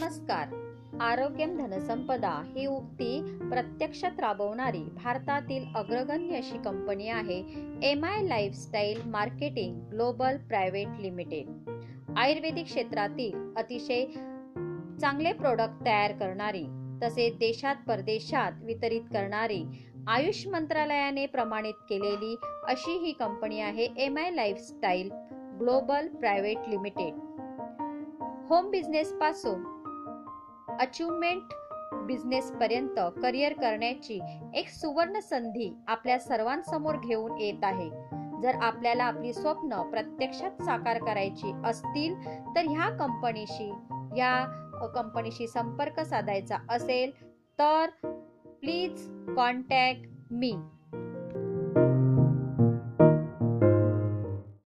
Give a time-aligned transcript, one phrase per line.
[0.00, 0.52] नमस्कार.
[1.02, 7.36] आरोग्यम धनसंपदा ही उक्ती प्रत्यक्षात राबवणारी भारतातील अग्रगण्य अशी कंपनी आहे
[7.82, 11.70] M I lifestyle marketing global private limited
[12.18, 14.04] आयुर्वेदिक क्षेत्रातील अतिशय
[15.00, 16.64] चांगले प्रोडक्ट तयार करणारी
[17.02, 19.62] तसेच देशात परदेशात वितरित करणारी
[20.08, 22.34] आयुष मंत्रालयाने प्रमाणित केलेली
[22.68, 25.10] अशी ही कंपनी आहे M I lifestyle
[25.58, 27.14] global private limited
[28.48, 29.79] home बिझनेसपासून
[30.80, 31.42] achievement
[31.94, 34.20] बिझनेसपर्यंत करिअर करण्याची
[34.54, 37.90] एक सुवर्ण संधी आपल्या सर्वांसमोर घेऊन येत आहे.
[38.42, 42.14] जर आपल्याला आपली स्वप्न प्रत्यक्षात साकार करायची असतील
[42.56, 43.68] तर ह्या कंपनीशी
[44.16, 44.44] या
[44.94, 47.10] कंपनीशी संपर्क साधायचा असेल
[47.58, 47.86] तर
[48.46, 50.56] प्लीज कॉन्टॅक्ट मी